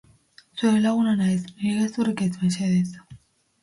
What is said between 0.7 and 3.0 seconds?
laguna naiz, niri gezurrik ez, mesedez.